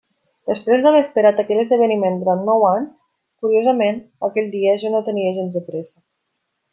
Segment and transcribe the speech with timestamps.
[0.51, 3.03] Després d'haver esperat aquell esdeveniment durant nou anys,
[3.45, 5.99] curiosament aquell dia jo no tenia gens de pressa.